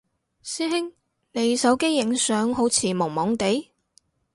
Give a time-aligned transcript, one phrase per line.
[0.41, 0.93] 師兄
[1.31, 3.67] 你手機影相好似朦朦哋？